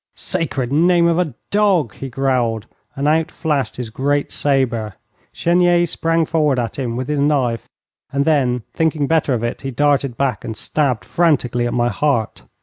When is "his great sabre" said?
3.75-4.95